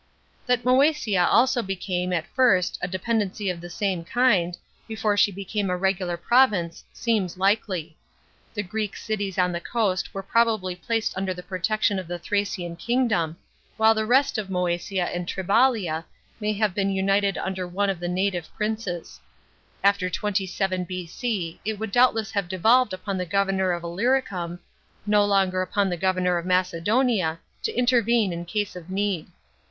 [0.47, 5.69] That Moesia also became, at first, a dependency of the same kind, before she became
[5.69, 7.95] a regular province, seems likely.
[8.55, 12.77] The Greek cities on the coast were probably placed under the protection of the Thracian
[12.77, 13.37] kingdom,
[13.77, 16.03] while the rest of Mcesia and Triballia
[16.39, 19.21] may have been united under one of the native princes.f
[19.83, 21.59] After 27 B.C.
[21.63, 24.57] it would doubtless have devolved upon the governor of lilyricum,
[25.05, 29.27] no longer upon the governor of Macedonia, to intervene in case of need.